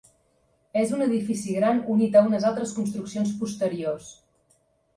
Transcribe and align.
És 0.83 0.93
un 0.99 1.03
edifici 1.07 1.53
gran 1.59 1.83
unit 1.97 2.19
a 2.19 2.25
unes 2.29 2.49
altres 2.51 2.73
construccions 2.81 3.37
posteriors. 3.45 4.13